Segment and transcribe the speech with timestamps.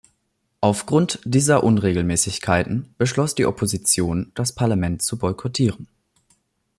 [0.61, 5.87] Aufgrund dieser Unregelmäßigkeiten beschloss die Opposition, das Parlament zu boykottieren.